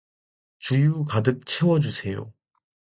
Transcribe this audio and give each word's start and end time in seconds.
주유 0.57 1.05
가득 1.05 1.45
채워주세요. 1.45 2.33